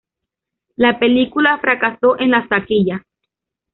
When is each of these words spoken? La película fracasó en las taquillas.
La 0.77 0.97
película 0.97 1.59
fracasó 1.59 2.19
en 2.19 2.31
las 2.31 2.49
taquillas. 2.49 3.03